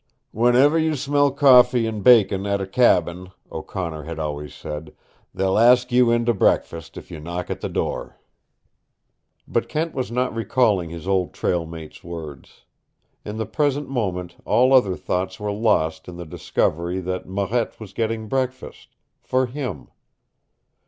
[0.31, 4.95] "Whenever you smell coffee and bacon at a cabin," O'Connor had always said,
[5.31, 8.17] "they'll ask you in to breakfast if you knock at the door."
[9.47, 12.63] But Kent was not recalling his old trail mate's words.
[13.23, 17.93] In the present moment all other thoughts were lost in the discovery that Marette was
[17.93, 19.87] getting breakfast for him.